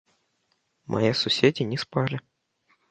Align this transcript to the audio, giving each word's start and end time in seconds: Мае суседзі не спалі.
Мае 0.95 1.11
суседзі 1.21 1.71
не 1.73 1.77
спалі. 1.87 2.17